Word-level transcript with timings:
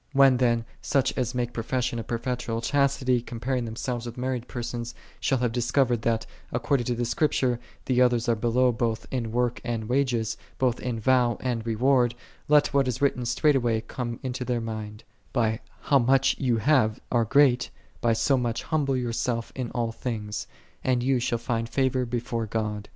When 0.13 0.37
then 0.37 0.65
such 0.81 1.15
as 1.15 1.35
make 1.35 1.53
profession 1.53 1.99
of 1.99 2.07
perpetual 2.07 2.59
chas 2.59 2.97
tity, 2.97 3.23
comparing 3.23 3.65
themselves 3.65 4.07
with 4.07 4.17
married 4.17 4.47
per 4.47 4.63
sons, 4.63 4.95
shall 5.19 5.37
have 5.37 5.51
discovered, 5.51 6.01
that, 6.01 6.25
according 6.51 6.85
to 6.87 6.95
the 6.95 7.05
Scriptures, 7.05 7.59
the 7.85 8.01
others 8.01 8.27
are 8.27 8.35
below 8.35 8.71
both 8.71 9.05
in 9.11 9.31
work 9.31 9.61
and 9.63 9.87
wages, 9.87 10.37
both 10.57 10.79
in 10.79 10.99
vow 10.99 11.37
and 11.39 11.67
reward, 11.67 12.15
let 12.47 12.73
what 12.73 12.87
is 12.87 12.99
written 12.99 13.25
straightway 13.25 13.81
come 13.81 14.19
into 14.23 14.43
their 14.43 14.59
mind," 14.59 15.03
By 15.33 15.59
how 15.81 15.99
much 15.99 16.35
thou 16.37 16.95
arl 17.11 17.25
greal, 17.25 17.57
by 18.01 18.13
so 18.13 18.37
much 18.37 18.63
humble 18.63 18.95
thyself 18.95 19.51
in 19.53 19.69
all 19.69 19.91
things: 19.91 20.47
and 20.83 21.03
thou 21.03 21.19
shalt 21.19 21.41
find 21.41 21.69
favor 21.69 22.07
before 22.07 22.47
God." 22.47 22.89